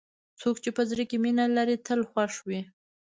[0.39, 2.61] څوک چې په زړه کې مینه لري، تل خوښ وي.